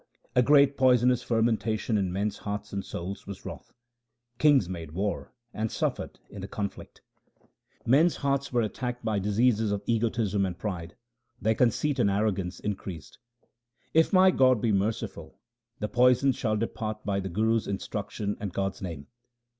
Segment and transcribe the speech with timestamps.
[0.35, 3.71] A great poisonous fermentation in men's hearts and souls was wrath;
[4.39, 7.01] kings made war and suffered in the conflict.
[7.01, 7.99] 1 Who deal in the Name, holy men.
[7.99, 10.45] HYMNS OF GURU RAM DAS 313 Men's hearts were attacked by the diseases of egotism
[10.47, 10.95] and pride;
[11.39, 13.19] their conceit and arrogance increased.
[13.93, 15.37] If my God be merciful,
[15.77, 19.05] the poison shall depart by the Guru's instruction and God's name.